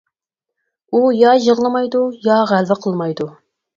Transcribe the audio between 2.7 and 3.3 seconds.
قىلمايدۇ.